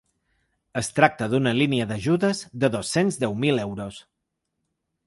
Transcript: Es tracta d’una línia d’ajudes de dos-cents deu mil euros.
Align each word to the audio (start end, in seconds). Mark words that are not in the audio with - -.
Es 0.79 0.87
tracta 0.99 1.27
d’una 1.33 1.53
línia 1.59 1.87
d’ajudes 1.91 2.43
de 2.65 2.73
dos-cents 2.79 3.21
deu 3.27 3.39
mil 3.47 3.65
euros. 3.67 4.03